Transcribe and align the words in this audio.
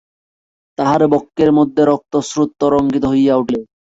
তাঁহার 0.77 1.01
বক্ষের 1.13 1.49
মধ্যে 1.57 1.81
রক্তস্রোত 1.85 2.49
তরঙ্গিত 2.61 3.03
হইয়া 3.11 3.33
উঠিল। 3.35 3.61